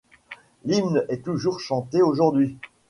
L'hymne 0.65 1.05
est 1.09 1.23
toujours 1.23 1.59
chantée 1.59 2.01
aujourd'hui. 2.01 2.57